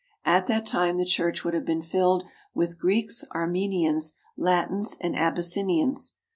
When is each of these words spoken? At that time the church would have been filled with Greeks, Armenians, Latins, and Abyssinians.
At 0.25 0.47
that 0.47 0.65
time 0.65 0.97
the 0.97 1.05
church 1.05 1.43
would 1.43 1.53
have 1.53 1.63
been 1.63 1.83
filled 1.83 2.23
with 2.55 2.79
Greeks, 2.79 3.23
Armenians, 3.35 4.15
Latins, 4.35 4.97
and 4.99 5.15
Abyssinians. 5.15 6.15